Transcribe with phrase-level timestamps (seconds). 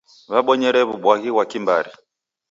[0.31, 1.91] W'abonyere w'ubwaghi ghwa kimbari.